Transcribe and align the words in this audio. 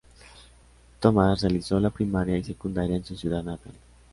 Tomás 0.99 1.41
realizó 1.43 1.79
la 1.79 1.91
primaria 1.91 2.35
y 2.35 2.43
secundaria 2.43 2.95
en 2.95 3.05
su 3.05 3.15
ciudad 3.15 3.43
natal. 3.43 3.73